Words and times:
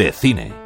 de 0.00 0.12
cine. 0.12 0.60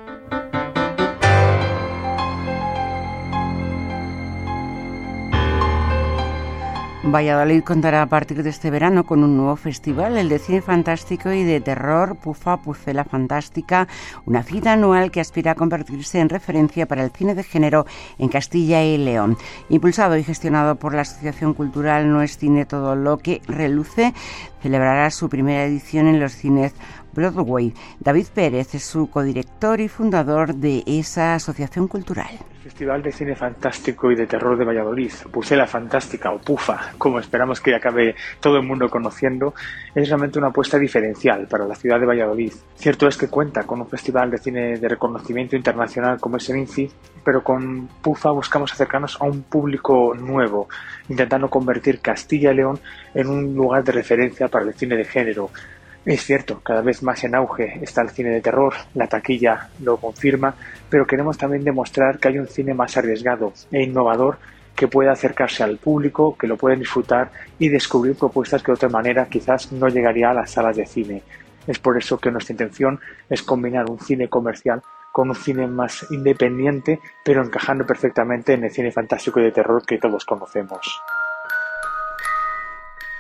Valladolid 7.03 7.63
contará 7.63 8.03
a 8.03 8.07
partir 8.07 8.43
de 8.43 8.51
este 8.51 8.71
verano 8.71 9.05
con 9.05 9.23
un 9.23 9.37
nuevo 9.37 9.57
festival, 9.57 10.17
el 10.17 10.29
de 10.29 10.39
cine 10.39 10.63
fantástico 10.63 11.33
y 11.33 11.45
de 11.45 11.61
terror 11.61 12.17
Pufa 12.17 12.57
Pucela 12.59 13.05
Fantástica, 13.05 13.87
una 14.25 14.43
cita 14.43 14.73
anual 14.73 15.11
que 15.11 15.21
aspira 15.21 15.53
a 15.53 15.55
convertirse 15.55 16.19
en 16.19 16.29
referencia 16.29 16.87
para 16.87 17.05
el 17.05 17.11
cine 17.11 17.35
de 17.35 17.45
género 17.45 17.87
en 18.19 18.29
Castilla 18.29 18.83
y 18.83 18.99
León. 18.99 19.37
Impulsado 19.69 20.17
y 20.17 20.25
gestionado 20.25 20.77
por 20.77 20.95
la 20.95 21.03
Asociación 21.03 21.55
Cultural 21.55 22.11
No 22.11 22.23
es 22.23 22.39
Cine 22.39 22.67
Todo 22.67 22.97
Lo 22.97 23.19
que 23.19 23.43
Reluce, 23.47 24.15
celebrará 24.65 25.11
su 25.11 25.29
primera 25.29 25.65
edición 25.65 26.07
en 26.09 26.19
los 26.19 26.33
cines 26.33 26.73
Broadway. 27.15 27.75
David 28.01 28.27
Pérez 28.35 28.75
es 28.75 28.83
su 28.83 29.11
codirector 29.11 29.81
y 29.81 29.89
fundador 29.89 30.55
de 30.55 30.83
esa 30.87 31.35
asociación 31.35 31.87
cultural. 31.87 32.31
El 32.65 32.71
Festival 32.71 33.03
de 33.03 33.13
Cine 33.13 33.37
Fantástico 33.37 34.11
y 34.11 34.17
de 34.17 34.27
Terror 34.27 34.57
de 34.57 34.65
Valladolid, 34.65 35.13
Pucela 35.31 35.67
Fantástica 35.67 36.31
o 36.31 36.39
PUFA, 36.39 36.95
como 36.97 37.19
esperamos 37.19 37.61
que 37.61 37.75
acabe 37.75 38.15
todo 38.41 38.57
el 38.57 38.67
mundo 38.67 38.89
conociendo, 38.89 39.55
es 39.95 40.09
realmente 40.09 40.39
una 40.39 40.49
apuesta 40.49 40.79
diferencial 40.79 41.47
para 41.47 41.67
la 41.67 41.75
ciudad 41.75 42.01
de 42.01 42.07
Valladolid. 42.07 42.55
Cierto 42.75 43.07
es 43.07 43.19
que 43.19 43.29
cuenta 43.29 43.65
con 43.65 43.83
un 43.83 43.87
festival 43.87 44.31
de 44.31 44.39
cine 44.39 44.79
de 44.79 44.89
reconocimiento 44.89 45.57
internacional 45.57 46.19
como 46.19 46.39
es 46.39 46.49
el 46.49 46.57
INCI, 46.57 46.91
pero 47.23 47.45
con 47.45 47.87
PUFA 48.01 48.31
buscamos 48.31 48.73
acercarnos 48.73 49.21
a 49.21 49.25
un 49.25 49.43
público 49.43 50.15
nuevo, 50.15 50.69
intentando 51.11 51.51
convertir 51.51 52.01
Castilla 52.01 52.53
y 52.53 52.57
León 52.57 52.81
en 53.13 53.29
un 53.29 53.55
lugar 53.55 53.85
de 53.85 53.93
referencia 53.93 54.49
para 54.55 54.67
el 54.67 54.75
cine 54.75 54.97
de 54.97 55.05
género, 55.05 55.51
es 56.05 56.23
cierto, 56.23 56.61
cada 56.63 56.81
vez 56.81 57.03
más 57.03 57.25
en 57.25 57.35
auge 57.35 57.81
está 57.83 58.03
el 58.03 58.11
cine 58.11 58.31
de 58.31 58.41
terror, 58.41 58.73
la 58.95 59.09
taquilla 59.09 59.71
lo 59.83 59.97
confirma, 59.97 60.55
pero 60.89 61.09
queremos 61.09 61.37
también 61.37 61.65
demostrar 61.65 62.21
que 62.21 62.29
hay 62.29 62.39
un 62.39 62.47
cine 62.47 62.73
más 62.73 62.97
arriesgado 62.97 63.53
e 63.73 63.83
innovador 63.83 64.39
que 64.77 64.87
puede 64.87 65.11
acercarse 65.11 65.65
al 65.65 65.79
público, 65.79 66.37
que 66.39 66.47
lo 66.47 66.57
pueden 66.57 66.79
disfrutar 66.79 67.33
y 67.59 67.69
descubrir 67.69 68.15
propuestas 68.15 68.63
que 68.63 68.71
de 68.71 68.77
otra 68.77 68.89
manera 68.89 69.27
quizás 69.27 69.73
no 69.73 69.89
llegaría 69.89 70.31
a 70.31 70.35
las 70.35 70.53
salas 70.53 70.77
de 70.77 70.87
cine. 70.87 71.23
Es 71.67 71.81
por 71.81 71.99
eso 71.99 72.19
que 72.19 72.31
nuestra 72.31 72.53
intención 72.53 73.01
es 73.29 73.43
combinar 73.43 73.91
un 73.91 73.99
cine 73.99 74.29
comercial 74.29 74.83
con 75.11 75.31
un 75.31 75.37
cine 75.37 75.67
más 75.67 76.07
independiente, 76.11 77.01
pero 77.25 77.43
encajando 77.43 77.85
perfectamente 77.85 78.53
en 78.53 78.63
el 78.63 78.71
cine 78.71 78.93
fantástico 78.93 79.41
y 79.41 79.45
de 79.45 79.53
terror 79.53 79.85
que 79.85 79.99
todos 79.99 80.25
conocemos. 80.25 81.01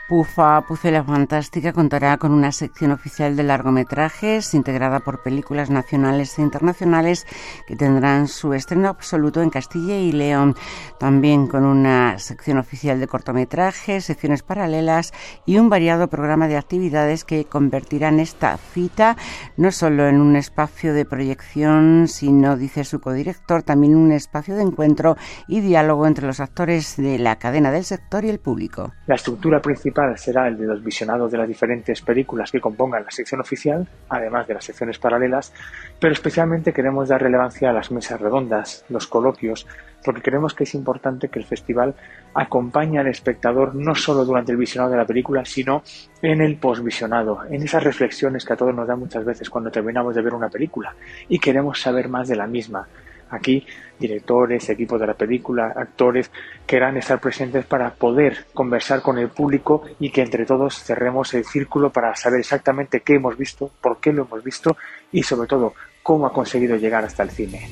Pufa 0.07 0.61
Pucela 0.67 1.03
Fantástica 1.03 1.73
contará 1.73 2.19
con 2.19 2.33
una 2.33 2.53
sección 2.53 2.91
oficial 2.91 3.37
de 3.37 3.43
largometrajes 3.43 4.53
integrada 4.53 5.01
por 5.01 5.23
películas 5.23 5.71
nacionales 5.71 6.39
e 6.39 6.43
internacionales 6.43 7.27
que 7.67 7.75
tendrán 7.75 8.29
su 8.29 8.53
estreno 8.53 8.91
absoluto 8.91 9.41
en 9.41 9.49
Castilla 9.49 9.97
y 9.97 10.13
León. 10.13 10.57
También 10.99 11.47
con 11.47 11.65
una 11.65 12.19
sección 12.19 12.59
oficial 12.59 13.01
de 13.01 13.07
cortometrajes, 13.07 14.05
secciones 14.05 14.43
paralelas 14.43 15.15
y 15.47 15.57
un 15.57 15.71
variado 15.71 16.09
programa 16.09 16.49
de 16.49 16.59
actividades 16.59 17.25
que 17.25 17.47
convertirán 17.47 18.21
esta 18.21 18.59
cita 18.59 19.17
no 19.57 19.71
solo 19.71 20.07
en 20.07 20.21
un 20.21 20.37
espacio 20.37 20.93
de 20.93 21.07
proyección, 21.07 22.09
sino, 22.09 22.59
dice 22.59 22.85
su 22.85 23.01
codirector, 23.01 23.63
también 23.63 23.97
un 23.97 24.13
espacio 24.13 24.55
de 24.55 24.65
encuentro 24.65 25.17
y 25.49 25.63
diálogo 25.63 26.07
entre 26.07 26.27
los 26.27 26.41
actores 26.41 26.99
de 26.99 27.19
la 27.19 27.37
cadena 27.37 27.71
del 27.71 27.85
sector 27.85 28.27
y 28.27 28.29
el 28.29 28.39
público. 28.39 28.93
La 29.07 29.15
estructura 29.15 29.63
principal 29.63 29.94
será 30.17 30.49
el 30.49 30.59
de 30.59 30.67
los 30.67 30.83
visionados 30.83 31.31
de 31.31 31.39
las 31.39 31.49
diferentes 31.49 32.03
películas 32.03 32.51
que 32.51 32.61
compongan 32.61 33.05
la 33.05 33.11
sección 33.11 33.41
oficial, 33.41 33.87
además 34.09 34.47
de 34.47 34.55
las 34.55 34.65
secciones 34.65 34.99
paralelas, 34.99 35.53
pero 36.01 36.13
especialmente 36.13 36.73
queremos 36.73 37.09
dar 37.09 37.23
relevancia 37.23 37.71
a 37.71 37.73
las 37.73 37.91
mesas 37.91 38.21
redondas, 38.21 38.85
los 38.89 39.07
coloquios, 39.07 39.67
porque 40.05 40.23
creemos 40.23 40.55
que 40.55 40.65
es 40.65 40.75
importante 40.75 41.29
que 41.29 41.39
el 41.39 41.45
festival 41.45 41.95
acompañe 42.35 42.99
al 42.99 43.07
espectador 43.07 43.75
no 43.75 43.95
solo 43.95 44.25
durante 44.25 44.53
el 44.53 44.59
visionado 44.59 44.91
de 44.91 44.99
la 44.99 45.07
película, 45.07 45.45
sino 45.45 45.83
en 46.21 46.41
el 46.41 46.57
posvisionado, 46.57 47.41
en 47.51 47.63
esas 47.63 47.83
reflexiones 47.83 48.45
que 48.45 48.53
a 48.53 48.57
todos 48.57 48.75
nos 48.75 48.87
dan 48.87 48.99
muchas 48.99 49.25
veces 49.25 49.49
cuando 49.49 49.71
terminamos 49.71 50.15
de 50.15 50.23
ver 50.23 50.35
una 50.35 50.49
película 50.49 50.95
y 51.29 51.39
queremos 51.39 51.81
saber 51.81 52.09
más 52.09 52.29
de 52.29 52.37
la 52.37 52.47
misma. 52.47 52.87
Aquí 53.35 53.67
directores, 53.99 54.69
equipos 54.69 55.01
de 55.01 55.07
la 55.07 55.15
película, 55.15 55.73
actores 55.75 56.31
querrán 56.67 56.97
estar 56.97 57.21
presentes 57.21 57.65
para 57.65 57.91
poder 57.91 58.47
conversar 58.53 59.03
con 59.03 59.19
el 59.19 59.29
público 59.29 59.83
y 59.99 60.11
que 60.11 60.23
entre 60.23 60.47
todos 60.47 60.83
cerremos 60.83 61.35
el 61.35 61.45
círculo 61.45 61.91
para 61.91 62.15
saber 62.15 62.41
exactamente 62.41 63.01
qué 63.01 63.15
hemos 63.15 63.37
visto, 63.37 63.71
por 63.81 63.99
qué 63.99 64.13
lo 64.13 64.25
hemos 64.25 64.43
visto 64.43 64.77
y 65.13 65.23
sobre 65.23 65.49
todo 65.49 65.75
cómo 66.03 66.27
ha 66.27 66.33
conseguido 66.33 66.77
llegar 66.77 67.05
hasta 67.05 67.23
el 67.23 67.31
cine. 67.31 67.69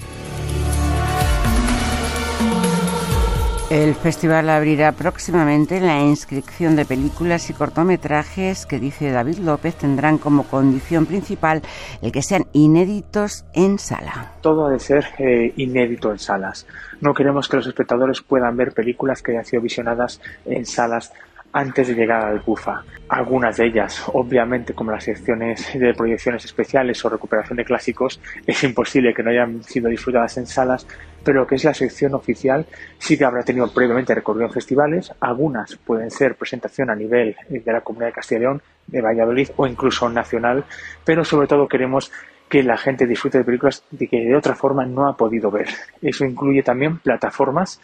El 3.73 3.95
festival 3.95 4.51
abrirá 4.51 4.93
próximamente 4.93 5.81
la 5.81 5.99
inscripción 5.99 6.77
de 6.77 6.85
películas 6.85 7.49
y 7.49 7.55
cortometrajes 7.55 8.67
que, 8.67 8.79
dice 8.79 9.11
David 9.11 9.39
López, 9.39 9.77
tendrán 9.77 10.19
como 10.19 10.43
condición 10.45 11.07
principal 11.07 11.63
el 12.03 12.13
que 12.13 12.21
sean 12.21 12.45
inéditos 12.53 13.47
en 13.55 13.79
sala. 13.79 14.33
Todo 14.43 14.67
ha 14.67 14.71
de 14.71 14.79
ser 14.79 15.07
eh, 15.19 15.55
inédito 15.57 16.13
en 16.13 16.19
salas. 16.19 16.67
No 17.01 17.15
queremos 17.15 17.49
que 17.49 17.57
los 17.57 17.67
espectadores 17.67 18.21
puedan 18.21 18.59
ver 18.59 18.73
películas 18.73 19.23
que 19.23 19.33
hayan 19.33 19.47
sido 19.47 19.63
visionadas 19.63 20.21
en 20.45 20.67
salas 20.67 21.11
antes 21.53 21.89
de 21.89 21.95
llegar 21.95 22.25
al 22.25 22.41
PUFA. 22.41 22.85
Algunas 23.09 23.57
de 23.57 23.67
ellas, 23.67 24.03
obviamente, 24.13 24.73
como 24.73 24.91
las 24.91 25.05
secciones 25.05 25.73
de 25.75 25.93
proyecciones 25.95 26.45
especiales 26.45 27.05
o 27.05 27.11
recuperación 27.11 27.57
de 27.57 27.65
clásicos, 27.65 28.21
es 28.47 28.65
imposible 28.65 29.13
que 29.13 29.23
no 29.23 29.31
hayan 29.31 29.63
sido 29.63 29.89
disfrutadas 29.89 30.39
en 30.39 30.47
salas, 30.47 30.87
pero 31.23 31.41
lo 31.41 31.47
que 31.47 31.57
es 31.57 31.65
la 31.65 31.75
sección 31.75 32.15
oficial 32.15 32.67
sí 32.99 33.19
que 33.19 33.25
habrá 33.25 33.43
tenido 33.43 33.73
previamente 33.73 34.15
recorrido 34.15 34.47
en 34.47 34.53
festivales. 34.53 35.13
Algunas 35.21 35.77
pueden 35.77 36.11
ser 36.11 36.37
presentación 36.37 36.91
a 36.91 36.95
nivel 36.95 37.37
de 37.49 37.73
la 37.73 37.83
Comunidad 37.83 38.09
de 38.09 38.15
Castilla 38.15 38.39
y 38.39 38.43
León, 38.43 38.63
de 38.87 39.01
Valladolid 39.01 39.51
o 39.57 39.67
incluso 39.67 40.09
nacional, 40.09 40.65
pero 41.05 41.25
sobre 41.25 41.47
todo 41.47 41.69
queremos 41.69 42.11
que 42.49 42.63
la 42.63 42.77
gente 42.77 43.07
disfrute 43.07 43.39
de 43.39 43.45
películas 43.45 43.83
de 43.91 44.07
que 44.07 44.25
de 44.25 44.37
otra 44.37 44.55
forma 44.55 44.85
no 44.85 45.09
ha 45.09 45.17
podido 45.17 45.51
ver. 45.51 45.69
Eso 46.03 46.25
incluye 46.25 46.63
también 46.63 46.99
plataformas 46.99 47.81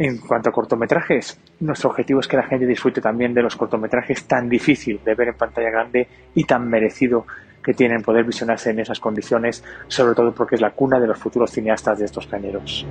en 0.00 0.16
cuanto 0.16 0.48
a 0.48 0.52
cortometrajes, 0.52 1.38
nuestro 1.60 1.90
objetivo 1.90 2.20
es 2.20 2.26
que 2.26 2.38
la 2.38 2.44
gente 2.44 2.66
disfrute 2.66 3.02
también 3.02 3.34
de 3.34 3.42
los 3.42 3.54
cortometrajes 3.54 4.24
tan 4.24 4.48
difícil 4.48 4.98
de 5.04 5.14
ver 5.14 5.28
en 5.28 5.34
pantalla 5.34 5.68
grande 5.68 6.08
y 6.34 6.44
tan 6.44 6.66
merecido 6.66 7.26
que 7.62 7.74
tienen 7.74 8.00
poder 8.00 8.24
visionarse 8.24 8.70
en 8.70 8.80
esas 8.80 8.98
condiciones, 8.98 9.62
sobre 9.88 10.14
todo 10.14 10.32
porque 10.32 10.54
es 10.54 10.62
la 10.62 10.70
cuna 10.70 10.98
de 10.98 11.06
los 11.06 11.18
futuros 11.18 11.50
cineastas 11.50 11.98
de 11.98 12.06
estos 12.06 12.26
cañeros. 12.26 12.86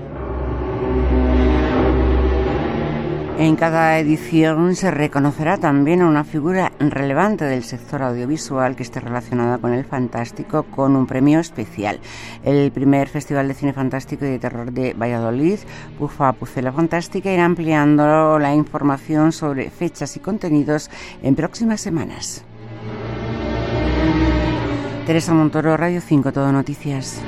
En 3.40 3.56
cada 3.56 3.98
edición 4.00 4.76
se 4.76 4.92
reconocerá 4.92 5.56
también 5.56 6.02
a 6.02 6.08
una 6.08 6.26
figura 6.26 6.74
relevante 6.78 7.46
del 7.46 7.64
sector 7.64 8.04
audiovisual 8.04 8.76
que 8.76 8.84
esté 8.84 9.00
relacionada 9.00 9.60
con 9.60 9.74
el 9.74 9.86
fantástico 9.86 10.64
con 10.64 10.98
un 10.98 11.08
premio 11.08 11.40
especial. 11.40 12.02
El 12.44 12.70
primer 12.74 13.08
Festival 13.08 13.48
de 13.48 13.54
Cine 13.54 13.72
Fantástico 13.72 14.26
y 14.26 14.30
de 14.32 14.40
Terror 14.40 14.74
de 14.74 14.94
Valladolid, 14.94 15.58
Pufa 15.98 16.34
Pucela 16.34 16.74
Fantástica, 16.74 17.32
irá 17.32 17.46
ampliando 17.46 18.40
la 18.40 18.54
información 18.54 19.32
sobre 19.32 19.70
fechas 19.70 20.18
y 20.18 20.20
contenidos 20.20 20.90
en 21.24 21.36
próximas 21.36 21.80
semanas. 21.80 22.44
Teresa 25.06 25.34
Montoro, 25.34 25.78
Radio 25.78 26.02
5, 26.02 26.34
Todo 26.34 26.52
Noticias. 26.52 27.22